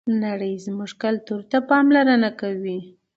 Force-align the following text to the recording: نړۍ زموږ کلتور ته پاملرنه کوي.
نړۍ 0.23 0.53
زموږ 0.65 0.91
کلتور 1.03 1.41
ته 1.51 1.57
پاملرنه 1.69 2.29
کوي. 2.41 2.77